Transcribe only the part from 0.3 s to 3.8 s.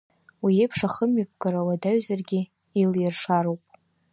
Уи еиԥш ахымҩаԥгара уадаҩзаргьы, илиршароуп.